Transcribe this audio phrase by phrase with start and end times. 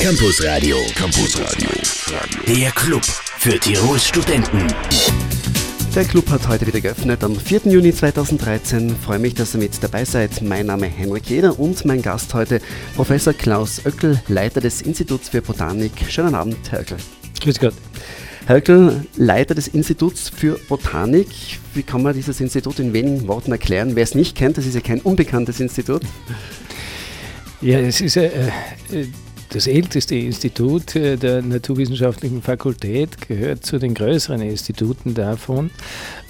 [0.00, 0.76] Campus Radio.
[0.94, 1.68] Campus Radio.
[2.46, 4.68] Der Club für Tirols Studenten.
[5.92, 7.62] Der Club hat heute wieder geöffnet am 4.
[7.64, 8.94] Juni 2013.
[8.94, 10.40] Freue mich, dass ihr mit dabei seid.
[10.40, 12.60] Mein Name ist Henrik Jeder und mein Gast heute
[12.94, 15.90] Professor Klaus Oeckel, Leiter des Instituts für Botanik.
[16.08, 16.98] Schönen Abend, Herr Oeckel.
[17.40, 17.74] Grüß Gott.
[18.46, 21.26] Herr Oeckel, Leiter des Instituts für Botanik.
[21.74, 23.96] Wie kann man dieses Institut in wenigen Worten erklären?
[23.96, 26.02] Wer es nicht kennt, das ist ja kein unbekanntes Institut.
[27.60, 28.30] Ja, es ist äh,
[29.50, 35.70] das älteste Institut äh, der Naturwissenschaftlichen Fakultät, gehört zu den größeren Instituten davon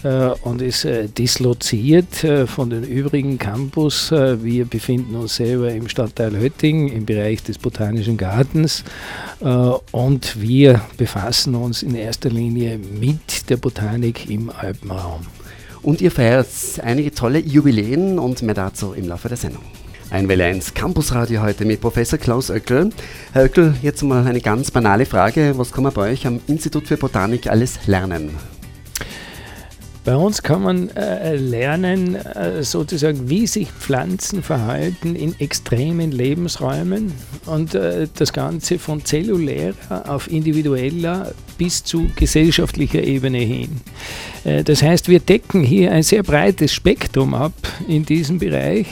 [0.02, 4.10] äh, und ist äh, disloziert von den übrigen Campus.
[4.10, 8.84] Wir befinden uns selber im Stadtteil Hötting im Bereich des Botanischen Gartens
[9.92, 15.26] und wir befassen uns in erster Linie mit der Botanik im Alpenraum.
[15.82, 16.48] Und ihr feiert
[16.82, 19.77] einige tolle Jubiläen und mehr dazu im Laufe der Sendung.
[20.10, 22.88] Ein Welle 1 Campusradio heute mit Professor Klaus Oeckel.
[23.34, 25.52] Herr Oeckel, jetzt mal eine ganz banale Frage.
[25.58, 28.30] Was kann man bei euch am Institut für Botanik alles lernen?
[30.06, 37.12] Bei uns kann man äh, lernen, äh, sozusagen, wie sich Pflanzen verhalten in extremen Lebensräumen
[37.44, 43.82] und äh, das Ganze von zellulärer auf individueller bis zu gesellschaftlicher Ebene hin.
[44.44, 47.52] Äh, das heißt, wir decken hier ein sehr breites Spektrum ab
[47.86, 48.86] in diesem Bereich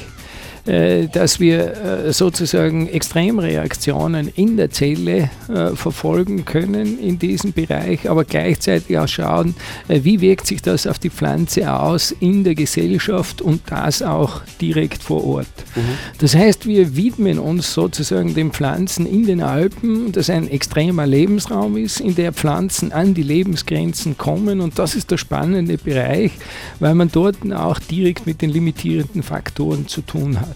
[0.67, 8.25] dass wir äh, sozusagen Extremreaktionen in der Zelle äh, verfolgen können in diesem Bereich, aber
[8.25, 9.55] gleichzeitig auch schauen,
[9.89, 15.03] wie wirkt sich das auf die Pflanze aus in der Gesellschaft und das auch direkt
[15.03, 15.47] vor Ort.
[15.77, 15.81] Mhm.
[16.19, 21.77] Das heißt, wir widmen uns sozusagen den Pflanzen in den Alpen, das ein extremer Lebensraum
[21.77, 26.33] ist, in der Pflanzen an die Lebensgrenzen kommen und das ist der spannende Bereich,
[26.81, 30.56] weil man dort auch direkt mit den limitierenden Faktoren zu tun hat.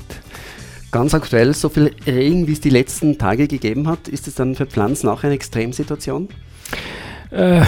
[0.90, 4.56] Ganz aktuell, so viel Regen, wie es die letzten Tage gegeben hat, ist es dann
[4.56, 6.28] für Pflanzen auch eine Extremsituation?
[7.30, 7.60] Äh,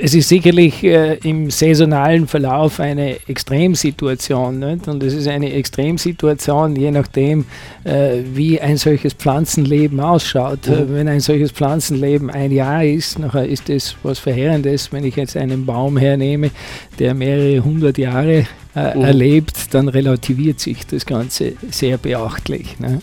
[0.00, 4.58] es ist sicherlich äh, im saisonalen Verlauf eine Extremsituation.
[4.58, 4.88] Nicht?
[4.88, 7.44] Und es ist eine Extremsituation, je nachdem,
[7.84, 10.66] äh, wie ein solches Pflanzenleben ausschaut.
[10.66, 10.94] Mhm.
[10.94, 14.90] Wenn ein solches Pflanzenleben ein Jahr ist, nachher ist es was Verheerendes.
[14.92, 16.50] Wenn ich jetzt einen Baum hernehme,
[16.98, 19.02] der mehrere hundert Jahre mhm.
[19.02, 22.78] erlebt, dann relativiert sich das Ganze sehr beachtlich.
[22.80, 23.00] Ne?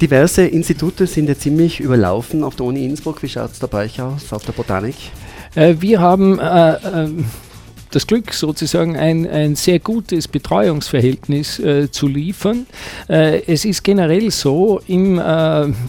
[0.00, 3.22] Diverse Institute sind ja ziemlich überlaufen auf der Uni Innsbruck.
[3.22, 4.94] Wie schaut es da bei euch aus, auf der Botanik?
[5.54, 7.08] Äh, wir haben äh, äh,
[7.90, 11.62] das Glück, sozusagen ein, ein sehr gutes Betreuungsverhältnis
[11.92, 12.66] zu liefern.
[13.06, 15.22] Es ist generell so im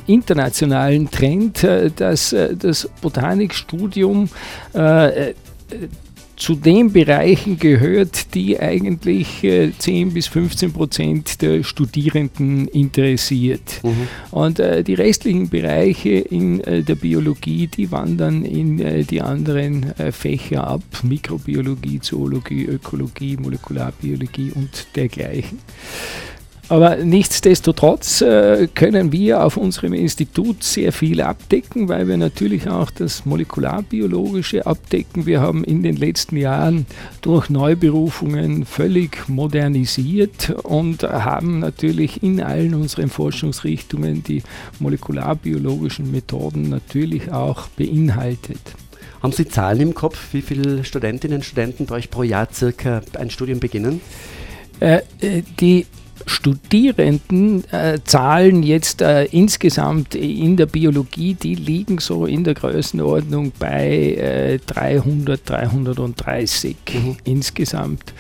[0.05, 1.67] internationalen Trend,
[1.97, 4.29] dass das Botanikstudium
[6.37, 13.81] zu den Bereichen gehört, die eigentlich äh, 10 bis 15 Prozent der Studierenden interessiert.
[13.83, 14.07] Mhm.
[14.29, 19.97] Und äh, die restlichen Bereiche in äh, der Biologie, die wandern in äh, die anderen
[19.97, 25.57] äh, Fächer ab, Mikrobiologie, Zoologie, Ökologie, Molekularbiologie und dergleichen.
[26.69, 32.91] Aber nichtsdestotrotz äh, können wir auf unserem Institut sehr viel abdecken, weil wir natürlich auch
[32.91, 35.25] das Molekularbiologische abdecken.
[35.25, 36.85] Wir haben in den letzten Jahren
[37.21, 44.43] durch Neuberufungen völlig modernisiert und haben natürlich in allen unseren Forschungsrichtungen die
[44.79, 48.59] molekularbiologischen Methoden natürlich auch beinhaltet.
[49.23, 53.01] Haben Sie Zahlen im Kopf, wie viele Studentinnen und Studenten bei euch pro Jahr circa
[53.17, 54.01] ein Studium beginnen?
[54.81, 55.85] Äh, äh die
[56.27, 57.97] Studierenden äh,
[58.61, 65.41] jetzt äh, insgesamt in der Biologie, die liegen so in der Größenordnung bei äh, 300,
[65.49, 67.17] 330 mhm.
[67.23, 68.13] insgesamt.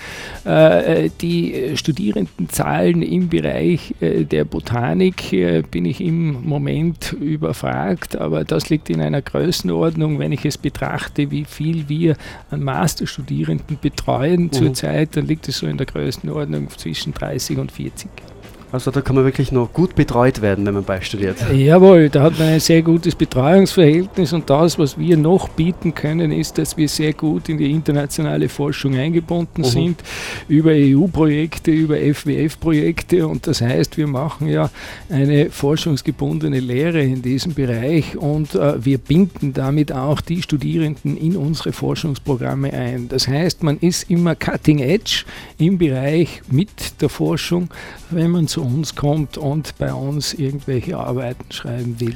[0.45, 5.31] Äh, äh, die Studierendenzahlen im Bereich äh, der Botanik
[5.71, 11.29] bin ich im Moment überfragt, aber das liegt in einer Größenordnung, wenn ich es betrachte,
[11.31, 12.15] wie viel wir
[12.49, 14.51] an Masterstudierenden betreuen mhm.
[14.53, 17.96] zurzeit, dann liegt es so in der Größenordnung zwischen 30 und 40.
[17.97, 18.36] Leipzig.
[18.69, 21.37] Also da kann man wirklich noch gut betreut werden, wenn man beistudiert.
[21.53, 26.33] Jawohl, da hat man ein sehr gutes Betreuungsverhältnis und das, was wir noch bieten können,
[26.33, 29.65] ist, dass wir sehr gut in die internationale Forschung eingebunden mhm.
[29.65, 30.03] sind,
[30.49, 34.69] über EU-Projekte, über FWF-Projekte und das heißt, wir machen ja
[35.09, 41.37] eine forschungsgebundene Lehre in diesem Bereich und äh, wir binden damit auch die Studierenden in
[41.37, 43.07] unsere Forschungsprogramme ein.
[43.07, 45.23] Das heißt, man ist immer cutting edge
[45.57, 47.69] im Bereich mit der Forschung,
[48.09, 52.15] wenn man zu uns kommt und bei uns irgendwelche Arbeiten schreiben will.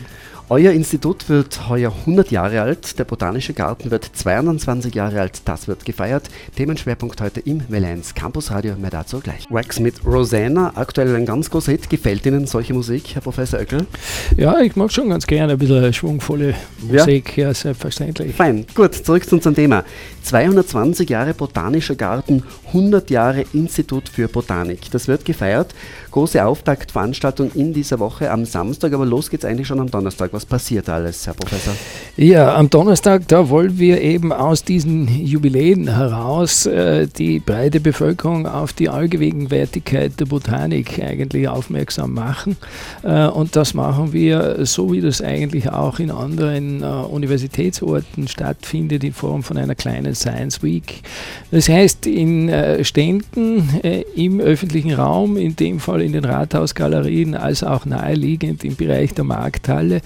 [0.52, 5.70] Euer Institut wird heuer 100 Jahre alt, der Botanische Garten wird 22 Jahre alt, das
[5.70, 6.30] wird gefeiert.
[6.58, 9.48] Themenschwerpunkt heute im Welle1 Campus Radio, mehr dazu gleich.
[9.50, 11.90] Wax mit Rosanna, aktuell ein ganz großer Hit.
[11.90, 13.88] Gefällt Ihnen solche Musik, Herr Professor Oeckel?
[14.36, 18.36] Ja, ich mag schon ganz gerne ein bisschen schwungvolle Musik, ja, ja selbstverständlich.
[18.36, 19.86] Fein, gut, zurück zu unserem Thema.
[20.24, 24.92] 220 Jahre Botanischer Garten, 100 Jahre Institut für Botanik.
[24.92, 25.74] Das wird gefeiert.
[26.12, 30.34] Große Auftaktveranstaltung in dieser Woche am Samstag, aber los geht's eigentlich schon am Donnerstag.
[30.34, 31.74] Was passiert alles, Herr Professor?
[32.18, 38.46] Ja, am Donnerstag, da wollen wir eben aus diesen Jubiläen heraus äh, die breite Bevölkerung
[38.46, 42.58] auf die Allgegenwärtigkeit der Botanik eigentlich aufmerksam machen.
[43.04, 49.04] Äh, und das machen wir so, wie das eigentlich auch in anderen äh, Universitätsorten stattfindet,
[49.04, 51.02] in Form von einer kleinen Science Week.
[51.50, 57.36] Das heißt, in äh, Ständen äh, im öffentlichen Raum, in dem Fall in den Rathausgalerien
[57.36, 60.02] als auch naheliegend im Bereich der Markthalle,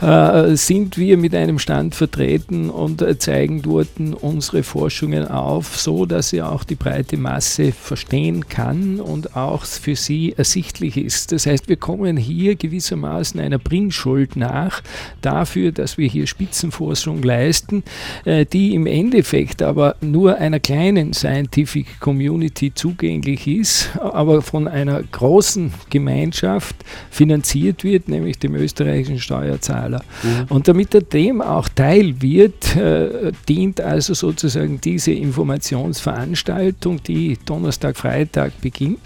[0.00, 3.88] äh, sind wir mit einem Stand vertreten und äh, zeigen dort
[4.20, 9.96] unsere Forschungen auf, so dass sie auch die breite Masse verstehen kann und auch für
[9.96, 11.32] sie ersichtlich ist.
[11.32, 14.82] Das heißt, wir kommen hier gewissermaßen einer Bringschuld nach
[15.20, 17.82] dafür, dass wir hier Spitzenforschung leisten,
[18.24, 25.02] äh, die im Endeffekt aber nur einer kleinen Scientific Community zugänglich ist, aber von einer
[25.02, 26.76] großen Gemeinschaft
[27.10, 29.20] finanziert wird, nämlich dem österreichischen
[29.52, 30.02] Steuerzahler.
[30.22, 30.46] Mhm.
[30.48, 37.96] Und damit er dem auch Teil wird, äh, dient also sozusagen diese Informationsveranstaltung, die Donnerstag,
[37.96, 39.00] Freitag beginnt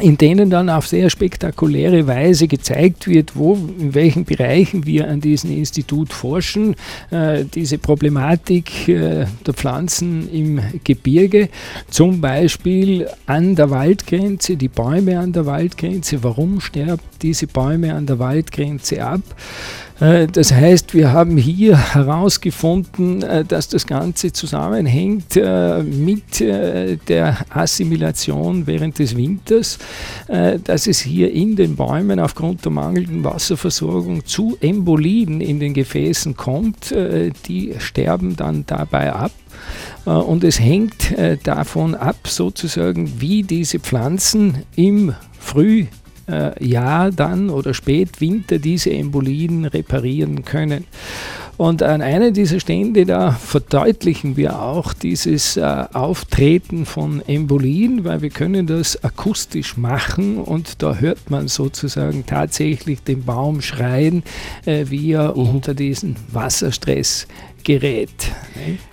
[0.00, 5.20] in denen dann auf sehr spektakuläre Weise gezeigt wird, wo, in welchen Bereichen wir an
[5.20, 6.74] diesem Institut forschen,
[7.10, 11.48] äh, diese Problematik äh, der Pflanzen im Gebirge,
[11.90, 18.06] zum Beispiel an der Waldgrenze, die Bäume an der Waldgrenze, warum sterben diese Bäume an
[18.06, 19.22] der Waldgrenze ab?
[20.04, 27.36] Äh, das heißt, wir haben hier herausgefunden, äh, dass das Ganze zusammenhängt äh, mit der
[27.50, 29.78] Assimilation während des Winters,
[30.64, 36.36] dass es hier in den Bäumen aufgrund der mangelnden Wasserversorgung zu Emboliden in den Gefäßen
[36.36, 36.94] kommt.
[37.46, 39.32] Die sterben dann dabei ab.
[40.04, 41.14] Und es hängt
[41.44, 45.86] davon ab, sozusagen, wie diese Pflanzen im Früh
[46.28, 50.84] äh, Jahr dann oder Spätwinter diese Embolien reparieren können.
[51.56, 58.22] Und an einem dieser Stände, da verdeutlichen wir auch dieses äh, Auftreten von Embolien, weil
[58.22, 64.24] wir können das akustisch machen und da hört man sozusagen tatsächlich den Baum schreien,
[64.66, 65.48] äh, wie er mhm.
[65.48, 67.28] unter diesen Wasserstress
[67.62, 68.32] gerät.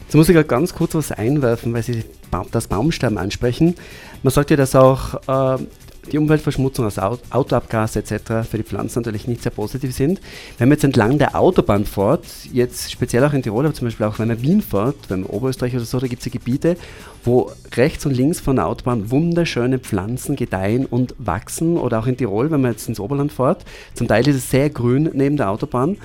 [0.04, 2.04] Jetzt muss ich gerade ganz kurz was einwerfen, weil Sie
[2.52, 3.76] das Baumsterben ansprechen.
[4.24, 5.16] Man sagt ja, dass auch
[5.58, 5.64] äh,
[6.12, 8.48] die Umweltverschmutzung aus Autoabgase etc.
[8.50, 10.20] für die Pflanzen natürlich nicht sehr positiv sind.
[10.58, 14.06] Wenn man jetzt entlang der Autobahn fährt, jetzt speziell auch in Tirol, aber zum Beispiel
[14.06, 16.76] auch wenn man Wien fährt, wenn man Oberösterreich oder so, da gibt es ja Gebiete,
[17.24, 22.18] wo rechts und links von der Autobahn wunderschöne Pflanzen gedeihen und wachsen oder auch in
[22.18, 23.64] Tirol, wenn man jetzt ins Oberland fährt,
[23.94, 25.98] zum Teil ist es sehr grün neben der Autobahn.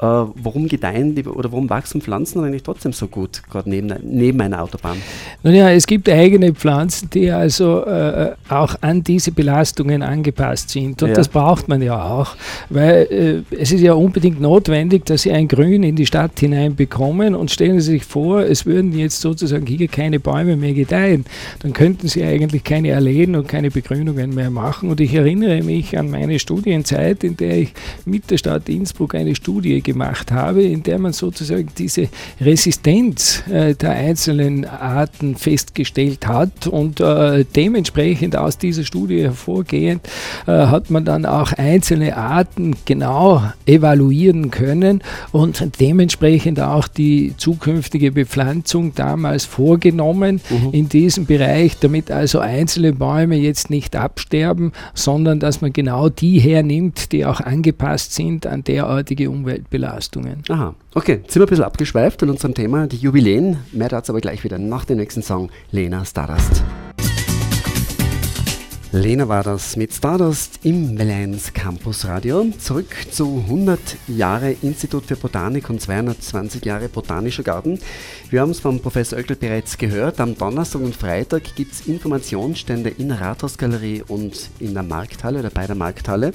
[0.00, 4.40] Äh, warum gedeihen die oder warum wachsen Pflanzen eigentlich trotzdem so gut, gerade neben, neben
[4.40, 4.96] einer Autobahn?
[5.42, 11.02] Nun ja, es gibt eigene Pflanzen, die also äh, auch an diese Belastungen angepasst sind.
[11.02, 11.14] Und ja.
[11.16, 12.36] das braucht man ja auch,
[12.70, 16.76] weil äh, es ist ja unbedingt notwendig, dass Sie ein Grün in die Stadt hinein
[16.76, 17.34] bekommen.
[17.34, 21.24] Und stellen Sie sich vor, es würden jetzt sozusagen hier keine Bäume mehr gedeihen.
[21.58, 24.90] Dann könnten Sie eigentlich keine Alleen und keine Begrünungen mehr machen.
[24.90, 27.74] Und ich erinnere mich an meine Studienzeit, in der ich
[28.04, 32.08] mit der Stadt Innsbruck eine Studie gemacht habe, in der man sozusagen diese
[32.40, 40.06] Resistenz äh, der einzelnen Arten festgestellt hat und äh, dementsprechend aus dieser Studie hervorgehend
[40.46, 45.02] äh, hat man dann auch einzelne Arten genau evaluieren können
[45.32, 50.70] und dementsprechend auch die zukünftige Bepflanzung damals vorgenommen mhm.
[50.72, 56.40] in diesem Bereich, damit also einzelne Bäume jetzt nicht absterben, sondern dass man genau die
[56.40, 59.77] hernimmt, die auch angepasst sind an derartige Umweltbelastungen.
[59.78, 60.42] Belastungen.
[60.48, 61.20] Aha, okay.
[61.22, 63.58] Jetzt sind wir ein bisschen abgeschweift in unserem Thema, die Jubiläen.
[63.70, 66.64] Mehr dazu aber gleich wieder nach dem nächsten Song, Lena Stardust.
[68.90, 72.44] Lena war das mit Stardust im Valence Campus Radio.
[72.58, 77.78] Zurück zu 100 Jahre Institut für Botanik und 220 Jahre Botanischer Garten.
[78.30, 80.18] Wir haben es vom Professor Oeckel bereits gehört.
[80.20, 85.50] Am Donnerstag und Freitag gibt es Informationsstände in der Rathausgalerie und in der Markthalle oder
[85.50, 86.32] bei der Markthalle.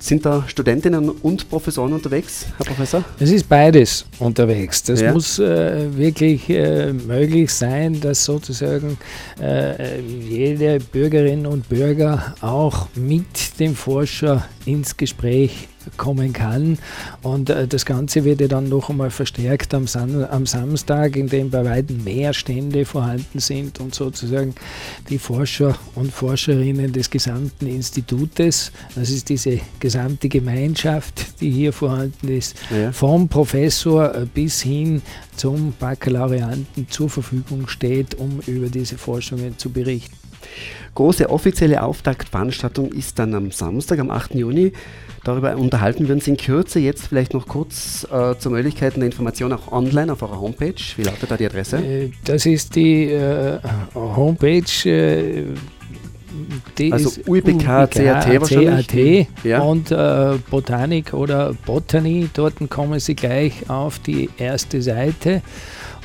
[0.00, 3.04] Sind da Studentinnen und Professoren unterwegs, Herr Professor?
[3.18, 4.82] Es ist beides unterwegs.
[4.84, 5.12] Das ja.
[5.12, 8.96] muss äh, wirklich äh, möglich sein, dass sozusagen
[9.40, 16.78] äh, jede Bürgerin und Bürger auch mit dem Forscher ins Gespräch kommen kann.
[17.22, 21.28] Und äh, das Ganze wird ja dann noch einmal verstärkt am, San am Samstag, in
[21.28, 24.54] dem bei weitem mehr Stände vorhanden sind und sozusagen
[25.08, 32.28] die Forscher und Forscherinnen des gesamten Institutes, das ist diese gesamte Gemeinschaft, die hier vorhanden
[32.28, 32.92] ist, ja.
[32.92, 35.02] vom Professor bis hin
[35.36, 40.27] zum Baccalaureanten zur Verfügung steht, um über diese Forschungen zu berichten.
[40.94, 44.34] Große offizielle Auftaktveranstaltung ist dann am Samstag, am 8.
[44.34, 44.72] Juni.
[45.24, 46.80] Darüber unterhalten wir uns in Kürze.
[46.80, 50.74] Jetzt vielleicht noch kurz äh, zur Möglichkeit der Information auch online auf eurer Homepage.
[50.96, 51.76] Wie lautet da die Adresse?
[51.76, 53.58] Äh, das ist die äh,
[53.94, 54.88] Homepage.
[54.88, 55.44] Äh,
[56.78, 59.26] die also UIBK, CAT wahrscheinlich.
[59.44, 59.60] Ja.
[59.60, 62.28] und äh, Botanik oder Botany.
[62.32, 65.42] Dort kommen Sie gleich auf die erste Seite.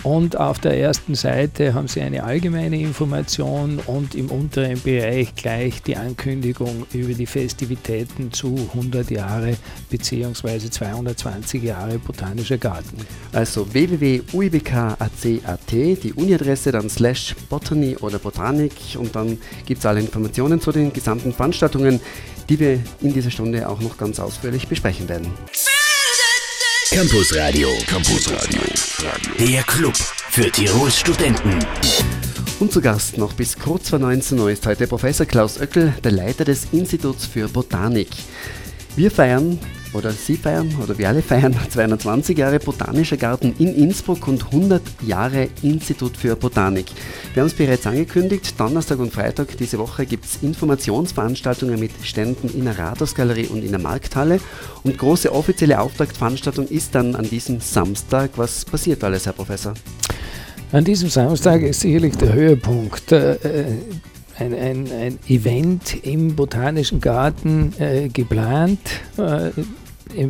[0.03, 5.81] Und auf der ersten Seite haben Sie eine allgemeine Information und im unteren Bereich gleich
[5.81, 9.55] die Ankündigung über die Festivitäten zu 100 Jahre
[9.89, 10.69] bzw.
[10.69, 12.97] 220 Jahre Botanischer Garten.
[13.31, 15.23] Also www.uibk.at,
[15.71, 20.91] die Uni-Adresse, dann slash Botany oder Botanik und dann gibt es alle Informationen zu den
[20.91, 22.01] gesamten Veranstaltungen,
[22.49, 25.31] die wir in dieser Stunde auch noch ganz ausführlich besprechen werden.
[26.91, 27.69] Campus Radio.
[27.87, 28.72] Campus Radio.
[29.39, 31.57] Der Club für Tirols Studenten.
[32.59, 36.11] Und zu Gast noch bis kurz vor 19 Uhr ist heute Professor Klaus Oeckel, der
[36.11, 38.09] Leiter des Instituts für Botanik.
[38.95, 39.59] Wir feiern
[39.93, 44.81] oder Sie feiern oder wir alle feiern 220 Jahre Botanischer Garten in Innsbruck und 100
[45.05, 46.87] Jahre Institut für Botanik.
[47.33, 52.49] Wir haben es bereits angekündigt, Donnerstag und Freitag diese Woche gibt es Informationsveranstaltungen mit Ständen
[52.49, 54.39] in der Rathausgalerie und in der Markthalle
[54.83, 58.31] und große offizielle Auftaktveranstaltung ist dann an diesem Samstag.
[58.35, 59.73] Was passiert alles, Herr Professor?
[60.71, 63.11] An diesem Samstag ist sicherlich der Höhepunkt.
[63.11, 63.37] Äh,
[64.39, 68.79] ein, ein, ein, Event im Botanischen Garten äh, geplant.
[69.17, 69.51] Äh,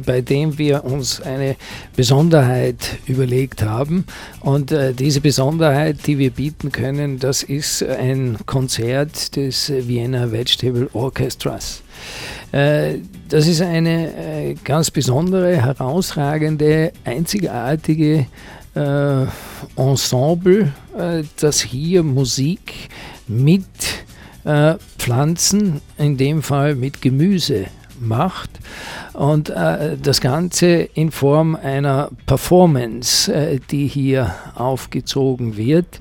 [0.06, 1.56] bei dem wir uns eine
[1.96, 4.06] Besonderheit überlegt haben.
[4.39, 10.89] Und äh, diese Besonderheit, die wir bieten können, das ist ein Konzert des Vienna Vegetable
[10.94, 11.84] Orchestras.
[12.51, 13.00] Äh,
[13.30, 18.27] das ist eine äh, ganz besondere, herausragende, einzigartige
[18.75, 19.25] äh,
[19.75, 20.72] Ensemble,
[21.39, 22.89] das hier Musik
[23.27, 23.65] mit
[24.98, 27.65] Pflanzen, in dem Fall mit Gemüse
[28.07, 28.50] macht
[29.13, 36.00] und äh, das Ganze in Form einer Performance, äh, die hier aufgezogen wird.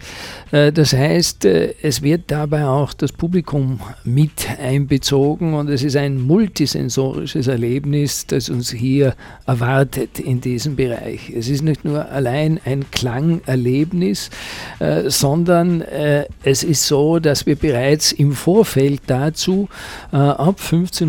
[0.52, 5.96] Äh, das heißt, äh, es wird dabei auch das Publikum mit einbezogen und es ist
[5.96, 9.14] ein multisensorisches Erlebnis, das uns hier
[9.46, 11.30] erwartet in diesem Bereich.
[11.30, 14.30] Es ist nicht nur allein ein Klangerlebnis,
[14.78, 19.68] äh, sondern äh, es ist so, dass wir bereits im Vorfeld dazu
[20.10, 21.08] ab 15.30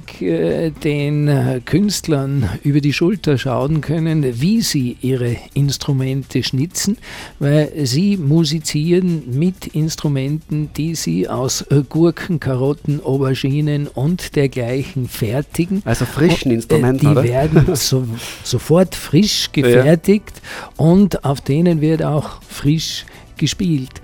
[0.00, 6.98] Uhr den äh, Künstlern über die Schulter schauen können, wie sie ihre Instrumente schnitzen,
[7.38, 15.82] weil sie musizieren mit Instrumenten, die sie aus äh, Gurken, Karotten, Auberginen und dergleichen fertigen.
[15.84, 17.24] Also frischen Instrumenten, Die oder?
[17.24, 18.06] werden so,
[18.42, 20.84] sofort frisch gefertigt ja.
[20.84, 23.04] und auf denen wird auch frisch
[23.36, 24.00] gespielt.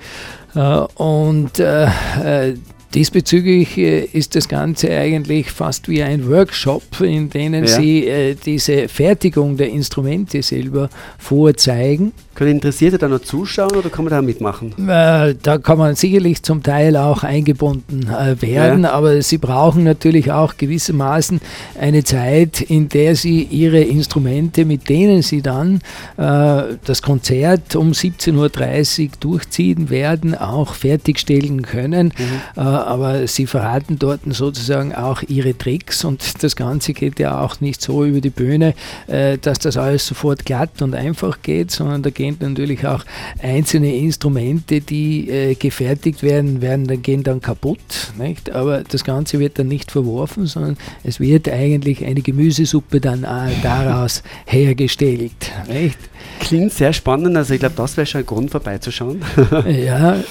[0.55, 0.61] Äh,
[0.95, 2.55] und äh,
[2.95, 7.67] Diesbezüglich äh, ist das Ganze eigentlich fast wie ein Workshop, in dem ja.
[7.67, 12.13] Sie äh, diese Fertigung der Instrumente selber vorzeigen.
[12.35, 14.73] Können Interessierte da noch zuschauen oder kann man da mitmachen?
[14.89, 18.93] Äh, da kann man sicherlich zum Teil auch eingebunden äh, werden, ja.
[18.93, 21.43] aber Sie brauchen natürlich auch gewissermaßen
[21.79, 25.81] eine Zeit, in der Sie Ihre Instrumente, mit denen Sie dann
[26.17, 32.15] äh, das Konzert um 17.30 Uhr durchziehen werden, auch fertigstellen können.
[32.17, 32.61] Mhm.
[32.63, 37.83] Aber Sie verraten dort sozusagen auch Ihre Tricks und das Ganze geht ja auch nicht
[37.83, 38.75] so über die Bühne,
[39.07, 43.05] dass das alles sofort glatt und einfach geht, sondern da geht gehen natürlich auch
[43.43, 48.13] einzelne Instrumente, die äh, gefertigt werden, werden dann, gehen dann kaputt.
[48.17, 48.51] Nicht?
[48.53, 53.51] Aber das Ganze wird dann nicht verworfen, sondern es wird eigentlich eine Gemüsesuppe dann äh,
[53.63, 55.33] daraus hergestellt.
[55.69, 55.99] Nicht?
[56.39, 59.21] Klingt sehr spannend, also ich glaube, das wäre schon ein Grund vorbeizuschauen.
[59.67, 60.23] ja,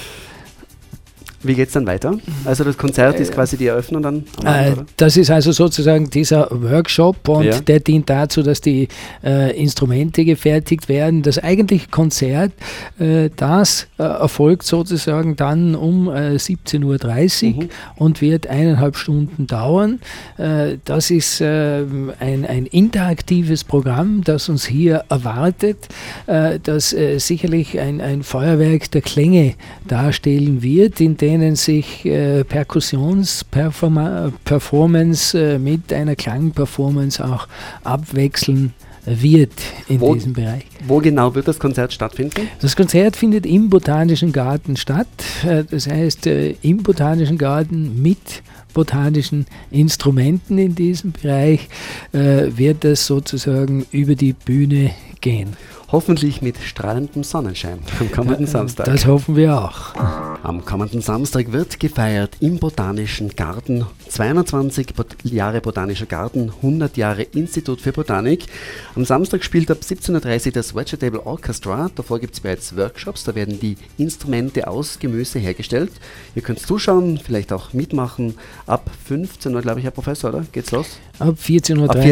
[1.42, 2.18] wie geht es dann weiter?
[2.44, 4.24] Also das Konzert ist äh, quasi die Eröffnung dann?
[4.44, 7.60] Abend, äh, das ist also sozusagen dieser Workshop und ja.
[7.60, 8.88] der dient dazu, dass die
[9.24, 11.22] äh, Instrumente gefertigt werden.
[11.22, 12.52] Das eigentliche Konzert,
[12.98, 17.68] äh, das äh, erfolgt sozusagen dann um 17.30 Uhr mhm.
[17.96, 20.00] und wird eineinhalb Stunden dauern.
[20.36, 25.88] das ist ähm, ein, ein interaktives Programm, das uns hier erwartet,
[26.26, 29.54] das sicherlich ein, ein Feuerwerk der Klänge
[29.86, 37.48] darstellen wird, in dem denen sich äh, Perkussionsperformance äh, mit einer Klangperformance auch
[37.84, 38.74] abwechseln
[39.04, 39.50] wird
[39.88, 40.64] in wo, diesem Bereich.
[40.86, 42.48] Wo genau wird das Konzert stattfinden?
[42.60, 45.08] Das Konzert findet im Botanischen Garten statt.
[45.44, 48.42] Äh, das heißt, äh, im Botanischen Garten mit
[48.74, 51.68] botanischen Instrumenten in diesem Bereich
[52.12, 55.58] wird das sozusagen über die Bühne gehen.
[55.92, 58.86] Hoffentlich mit strahlendem Sonnenschein am kommenden Samstag.
[58.86, 59.94] Das hoffen wir auch.
[60.42, 63.84] Am kommenden Samstag wird gefeiert im Botanischen Garten.
[64.08, 64.88] 220
[65.24, 68.46] Jahre Botanischer Garten, 100 Jahre Institut für Botanik.
[68.94, 71.90] Am Samstag spielt ab 17.30 Uhr das Vegetable Orchestra.
[71.94, 75.92] Davor gibt es bereits Workshops, da werden die Instrumente aus Gemüse hergestellt.
[76.34, 78.34] Ihr könnt zuschauen, vielleicht auch mitmachen.
[78.66, 80.44] Ab 15 Uhr, glaube ich, Herr Professor, oder?
[80.52, 80.86] Geht's los?
[81.18, 82.02] Ab 14.30 Uhr ab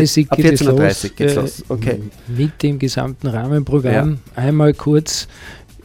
[0.41, 1.65] 14 Uhr geht geht's äh, los.
[1.69, 2.03] Okay.
[2.29, 3.70] Mit dem gesamten Rahmenprogramm.
[4.35, 4.43] Ja.
[4.43, 5.29] Einmal kurz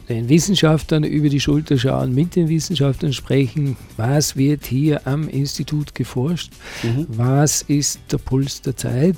[0.08, 5.94] den Wissenschaftlern über die Schulter schauen, mit den Wissenschaftlern sprechen, was wird hier am Institut
[5.94, 6.52] geforscht,
[6.82, 7.06] mhm.
[7.08, 9.16] was ist der Puls der Zeit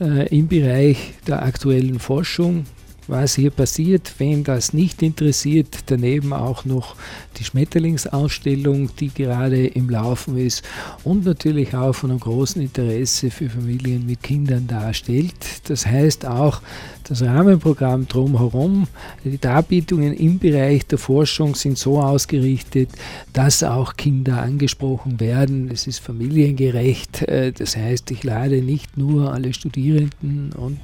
[0.00, 2.64] äh, im Bereich der aktuellen Forschung,
[3.06, 4.14] was hier passiert.
[4.16, 6.96] Wen das nicht interessiert, daneben auch noch
[7.38, 10.62] die Schmetterlingsausstellung, die gerade im Laufen ist
[11.04, 15.34] und natürlich auch von einem großen Interesse für Familien mit Kindern darstellt.
[15.64, 16.62] Das heißt auch,
[17.04, 18.88] das Rahmenprogramm drumherum,
[19.24, 22.90] die Darbietungen im Bereich der Forschung sind so ausgerichtet,
[23.32, 25.70] dass auch Kinder angesprochen werden.
[25.70, 27.22] Es ist familiengerecht.
[27.22, 30.78] Äh, das heißt, ich lade nicht nur alle Studierenden und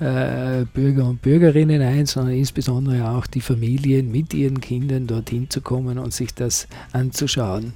[0.00, 5.60] äh, Bürger und Bürgerinnen ein, sondern insbesondere auch die Familien mit ihren Kindern dorthin zu
[5.60, 7.74] kommen und sich das anzuschauen.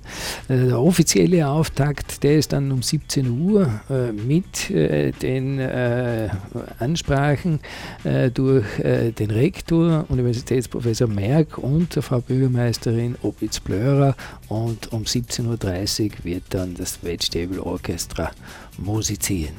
[0.49, 3.81] Äh, der offizielle Auftakt, der ist dann um 17 Uhr
[4.27, 5.61] mit den
[6.79, 7.61] Ansprachen
[8.05, 14.15] äh, durch äh, den Rektor, Universitätsprofessor Merck und Frau Bürgermeisterin Opitz-Blörer
[14.49, 18.31] und um 17.30 Uhr wird dann das Vegetable Orchestra
[18.79, 19.55] musizieren.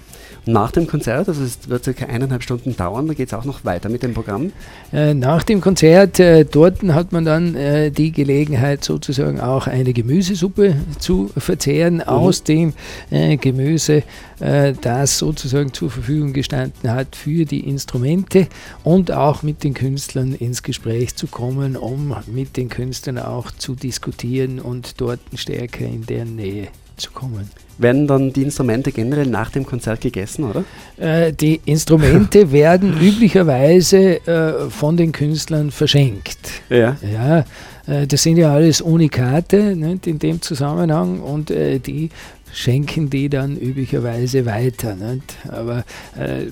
[0.47, 3.65] Nach dem Konzert, also es wird circa eineinhalb Stunden dauern, da geht es auch noch
[3.65, 4.53] weiter mit dem Programm?
[4.93, 9.91] Äh, nach dem Konzert, äh, dort hat man dann äh, die Gelegenheit sozusagen auch eine
[9.91, 12.01] Gemüsesuppe zu verzehren mhm.
[12.03, 12.73] aus dem
[13.09, 14.03] Gemüse,
[14.39, 18.47] das sozusagen zur Verfügung gestanden hat für die Instrumente
[18.83, 23.75] und auch mit den Künstlern ins Gespräch zu kommen, um mit den Künstlern auch zu
[23.75, 27.49] diskutieren und dort stärker in deren Nähe zu kommen.
[27.77, 30.63] Werden dann die Instrumente generell nach dem Konzert gegessen, oder?
[30.97, 36.39] Äh, die Instrumente werden üblicherweise äh, von den Künstlern verschenkt.
[36.69, 36.97] Ja.
[37.01, 37.45] ja
[37.87, 42.09] äh, das sind ja alles Unikate nicht, in dem Zusammenhang und äh, die
[42.51, 44.95] schenken die dann üblicherweise weiter.
[44.95, 45.35] Nicht?
[45.47, 45.83] Aber
[46.17, 46.47] äh,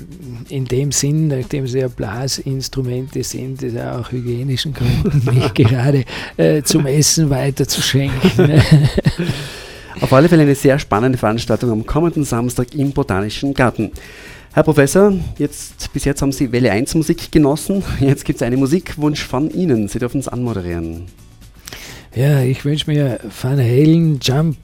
[0.50, 6.06] in dem Sinn, nachdem es ja Blasinstrumente sind, ist ja auch hygienischen Gründen nicht gerade
[6.38, 8.62] äh, zum Essen weiterzuschenken.
[10.02, 13.92] Auf alle Fälle eine sehr spannende Veranstaltung am kommenden Samstag im Botanischen Garten.
[14.54, 17.82] Herr Professor, jetzt, bis jetzt haben Sie Welle 1 Musik genossen.
[18.02, 19.88] Jetzt gibt es einen Musikwunsch von Ihnen.
[19.88, 21.06] Sie dürfen es anmoderieren.
[22.14, 24.58] Ja, ich wünsche mir Van Halen Jump.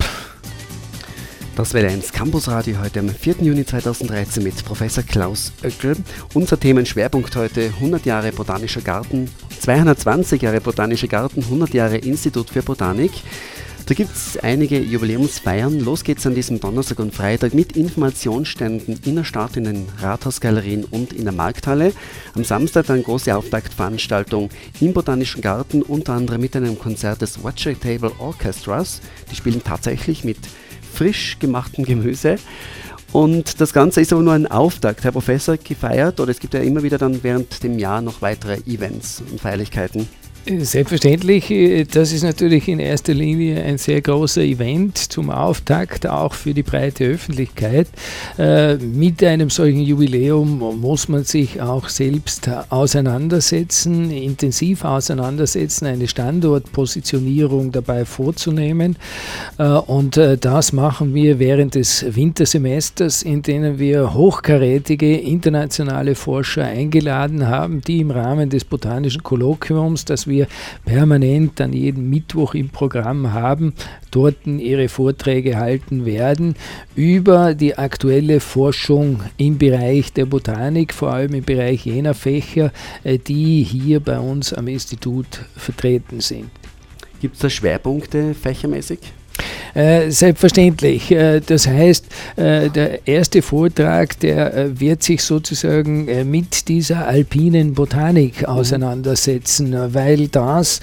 [1.55, 3.35] Das Welle 1 Campusradio heute am 4.
[3.41, 5.95] Juni 2013 mit Professor Klaus Oeckel.
[6.33, 12.63] Unser Themenschwerpunkt heute 100 Jahre Botanischer Garten, 220 Jahre Botanischer Garten, 100 Jahre Institut für
[12.63, 13.11] Botanik.
[13.91, 15.81] Da gibt es einige Jubiläumsfeiern.
[15.81, 20.85] Los geht's an diesem Donnerstag und Freitag mit Informationsständen in der Stadt, in den Rathausgalerien
[20.85, 21.91] und in der Markthalle.
[22.33, 24.49] Am Samstag dann große Auftaktveranstaltung
[24.79, 29.01] im Botanischen Garten, unter anderem mit einem Konzert des Watcher Table Orchestras.
[29.29, 30.37] Die spielen tatsächlich mit
[30.93, 32.37] frisch gemachtem Gemüse.
[33.11, 36.61] Und das Ganze ist aber nur ein Auftakt, Herr Professor, gefeiert oder es gibt ja
[36.61, 40.07] immer wieder dann während dem Jahr noch weitere Events und Feierlichkeiten.
[40.43, 46.33] Selbstverständlich, äh, das ist natürlich in erster Linie ein sehr großer Event zum Auftakt, auch
[46.33, 47.87] für die breite Öffentlichkeit.
[48.39, 57.71] Äh, mit einem solchen Jubiläum muss man sich auch selbst auseinandersetzen, intensiv auseinandersetzen, eine Standortpositionierung
[57.71, 58.95] dabei vorzunehmen.
[59.59, 67.47] Äh, und das machen wir während des Wintersemesters, in denen wir hochkarätige internationale Forscher eingeladen
[67.47, 70.30] haben, die im Rahmen des Botanischen Kolloquiums, das wir
[70.85, 73.73] permanent an jedem Mittwoch im Programm haben,
[74.11, 76.55] dort ihre Vorträge halten werden
[76.95, 82.71] über die aktuelle Forschung im Bereich der Botanik, vor allem im Bereich jener Fächer,
[83.03, 86.49] äh, die hier bei uns am Institut vertreten sind.
[87.21, 88.99] Gibt es da Schwerpunkte fächermäßig?
[89.73, 91.11] Äh, selbstverständlich.
[91.11, 98.41] Äh, das heißt, äh, der erste Vortrag, der wird sich sozusagen mit dieser alpinen Botanik
[98.41, 98.47] mhm.
[98.47, 100.81] auseinandersetzen, weil das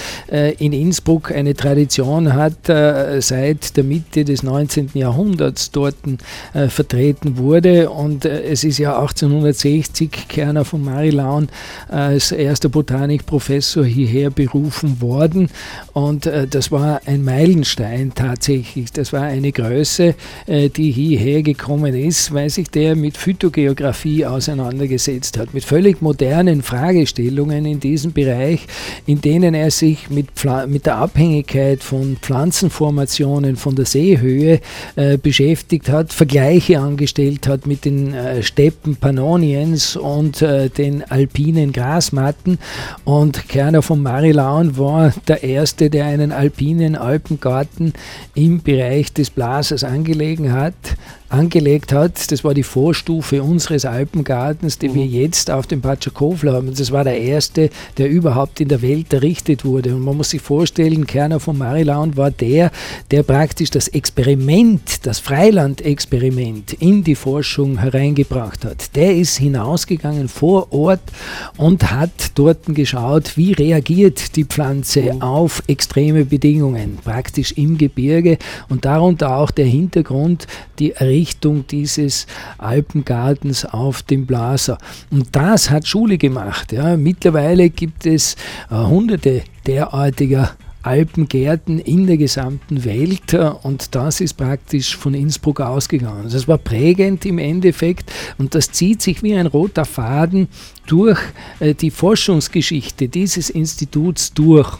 [0.58, 4.90] in Innsbruck eine Tradition hat, seit der Mitte des 19.
[4.94, 5.96] Jahrhunderts dort
[6.68, 7.90] vertreten wurde.
[7.90, 11.48] Und es ist ja 1860 Kerner von Marilaun
[11.88, 15.50] als erster Botanikprofessor hierher berufen worden.
[15.92, 18.47] Und das war ein Meilenstein tatsächlich.
[18.94, 20.14] Das war eine Größe,
[20.46, 26.62] äh, die hierher gekommen ist, weil sich der mit Phytogeografie auseinandergesetzt hat, mit völlig modernen
[26.62, 28.66] Fragestellungen in diesem Bereich,
[29.06, 30.28] in denen er sich mit,
[30.66, 34.60] mit der Abhängigkeit von Pflanzenformationen, von der Seehöhe
[34.96, 41.72] äh, beschäftigt hat, Vergleiche angestellt hat mit den äh, Steppen Pannoniens und äh, den alpinen
[41.72, 42.58] Grasmatten.
[43.04, 47.92] Und Kerner von Marilaun war der Erste, der einen alpinen Alpengarten
[48.38, 50.74] im Bereich des Blasers angelegen hat,
[51.28, 52.30] angelegt hat.
[52.32, 54.94] Das war die Vorstufe unseres Alpengartens, den mhm.
[54.96, 56.74] wir jetzt auf dem Patschakofler haben.
[56.74, 59.94] Das war der erste, der überhaupt in der Welt errichtet wurde.
[59.94, 62.70] Und man muss sich vorstellen, Kerner von Marilaun war der,
[63.10, 68.96] der praktisch das Experiment, das Freilandexperiment in die Forschung hereingebracht hat.
[68.96, 71.00] Der ist hinausgegangen vor Ort
[71.56, 75.22] und hat dort geschaut, wie reagiert die Pflanze mhm.
[75.22, 78.38] auf extreme Bedingungen, praktisch im Gebirge
[78.68, 80.46] und darunter auch der Hintergrund,
[80.78, 82.28] die Errichtung Errichtung dieses
[82.58, 84.78] Alpengartens auf dem Blaser.
[85.10, 86.72] Und das hat Schule gemacht.
[86.72, 86.96] Ja.
[86.96, 88.36] Mittlerweile gibt es
[88.70, 90.52] äh, hunderte derartiger
[90.84, 96.28] Alpengärten in der gesamten Welt äh, und das ist praktisch von Innsbruck ausgegangen.
[96.30, 100.46] Das war prägend im Endeffekt und das zieht sich wie ein roter Faden
[100.86, 101.18] durch
[101.58, 104.78] äh, die Forschungsgeschichte dieses Instituts durch.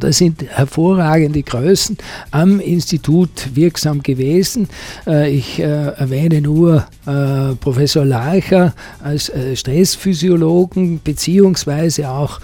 [0.00, 1.96] Das sind hervorragende Größen
[2.32, 4.68] am Institut wirksam gewesen.
[5.06, 12.40] Äh, ich äh, erwähne nur äh, Professor Larcher als Stressphysiologen, beziehungsweise auch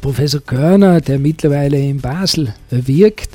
[0.00, 3.30] Professor Körner, der mittlerweile in Basel wirkt,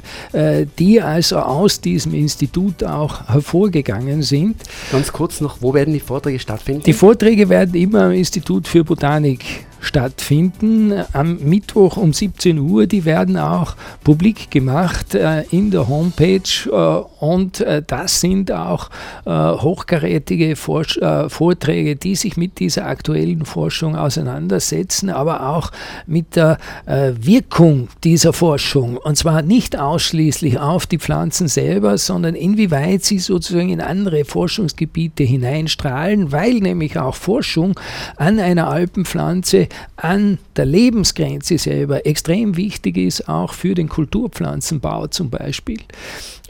[0.79, 4.55] die also aus diesem Institut auch hervorgegangen sind.
[4.91, 6.83] Ganz kurz noch, wo werden die Vorträge stattfinden?
[6.83, 10.93] Die Vorträge werden immer am Institut für Botanik stattfinden.
[11.11, 16.41] Am Mittwoch um 17 Uhr, die werden auch publik gemacht äh, in der Homepage
[16.71, 18.89] äh, und äh, das sind auch
[19.25, 25.71] äh, hochkarätige Forsch äh, Vorträge, die sich mit dieser aktuellen Forschung auseinandersetzen, aber auch
[26.05, 32.35] mit der äh, Wirkung dieser Forschung und zwar nicht ausschließlich auf die Pflanzen selber, sondern
[32.35, 37.79] inwieweit sie sozusagen in andere Forschungsgebiete hineinstrahlen, weil nämlich auch Forschung
[38.17, 45.29] an einer Alpenpflanze an der Lebensgrenze selber extrem wichtig ist, auch für den Kulturpflanzenbau zum
[45.29, 45.79] Beispiel.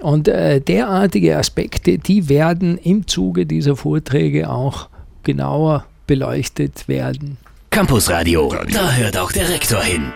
[0.02, 4.90] Und äh, derartige Aspekte, die werden im Zuge dieser Vorträge auch
[5.24, 7.38] genauer beleuchtet werden.
[7.70, 10.12] Campusradio, da hört auch der Rektor hin.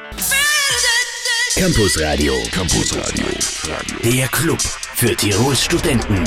[1.56, 3.26] Campusradio, Campusradio,
[4.04, 6.22] der Club für Tirols Studenten.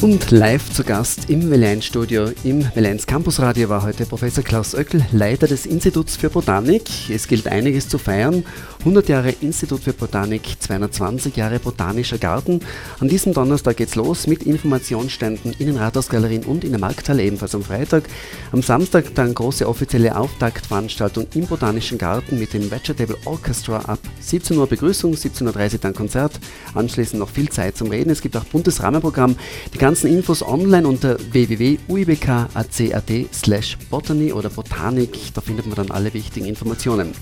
[0.00, 5.48] Und live zu Gast im Welein-Studio im Weleins Campusradio war heute Professor Klaus Oeckel, Leiter
[5.48, 6.84] des Instituts für Botanik.
[7.10, 8.44] Es gilt einiges zu feiern.
[8.80, 12.60] 100 Jahre Institut für Botanik, 220 Jahre Botanischer Garten.
[13.00, 17.54] An diesem Donnerstag geht's los mit Informationsständen in den Rathausgalerien und in der Markthalle ebenfalls
[17.54, 18.04] am Freitag.
[18.52, 24.56] Am Samstag dann große offizielle Auftaktveranstaltung im Botanischen Garten mit dem Vegetable Orchestra ab 17
[24.56, 26.38] Uhr Begrüßung, 17.30 Uhr dann Konzert.
[26.74, 28.10] Anschließend noch viel Zeit zum Reden.
[28.10, 29.36] Es gibt auch buntes Rahmenprogramm.
[29.74, 35.34] Die ganzen Infos online unter www.uibk.ac.at slash botany oder Botanik.
[35.34, 37.12] Da findet man dann alle wichtigen Informationen.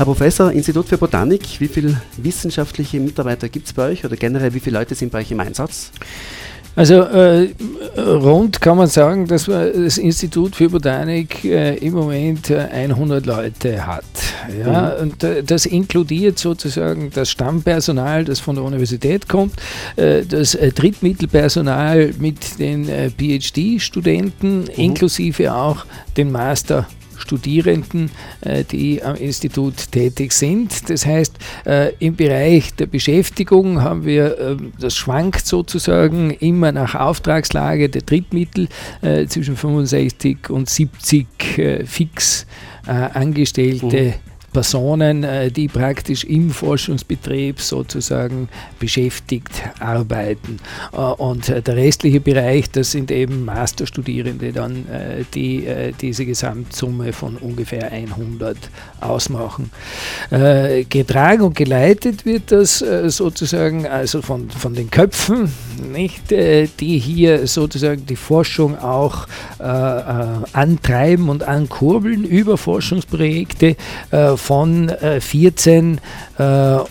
[0.00, 4.54] Herr Professor, Institut für Botanik, wie viele wissenschaftliche Mitarbeiter gibt es bei euch oder generell
[4.54, 5.90] wie viele Leute sind bei euch im Einsatz?
[6.74, 7.50] Also äh,
[7.98, 13.86] rund kann man sagen, dass das Institut für Botanik äh, im Moment äh, 100 Leute
[13.86, 14.04] hat.
[14.58, 14.96] Ja?
[14.96, 15.02] Mhm.
[15.02, 19.52] Und äh, das inkludiert sozusagen das Stammpersonal, das von der Universität kommt,
[19.96, 24.68] äh, das äh, Drittmittelpersonal mit den PhD-Studenten, mhm.
[24.76, 25.84] inklusive auch
[26.16, 26.86] den Master
[27.20, 30.88] Studierenden, äh, die am Institut tätig sind.
[30.90, 31.34] Das heißt,
[31.66, 38.02] äh, im Bereich der Beschäftigung haben wir, äh, das schwankt sozusagen immer nach Auftragslage der
[38.02, 38.68] Drittmittel
[39.28, 41.26] zwischen 65 und 70
[41.84, 42.46] fix
[42.86, 43.86] Angestellte.
[43.86, 50.58] Mhm Personen, äh, die praktisch im Forschungsbetrieb sozusagen beschäftigt arbeiten.
[50.92, 54.86] Äh, und äh, der restliche Bereich, das sind eben Masterstudierende dann,
[55.34, 55.66] die
[56.00, 58.56] diese Gesamtsumme von ungefähr 100
[59.00, 59.70] ausmachen.
[60.30, 65.52] Getragen und geleitet wird das sozusagen also von, von den Köpfen,
[65.92, 69.26] nicht, die hier sozusagen die Forschung auch
[69.58, 73.76] antreiben und ankurbeln über Forschungsprojekte
[74.40, 76.00] von 14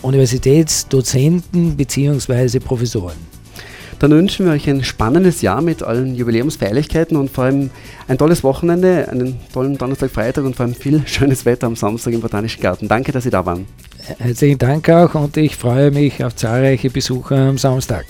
[0.02, 2.60] Universitätsdozenten bzw.
[2.60, 3.30] Professoren.
[4.00, 7.68] Dann wünschen wir euch ein spannendes Jahr mit allen Jubiläumsfeierlichkeiten und vor allem
[8.08, 12.14] ein tolles Wochenende, einen tollen Donnerstag, Freitag und vor allem viel schönes Wetter am Samstag
[12.14, 12.88] im Botanischen Garten.
[12.88, 13.66] Danke, dass Sie da waren.
[14.18, 18.06] Herzlichen Dank auch und ich freue mich auf zahlreiche Besucher am Samstag.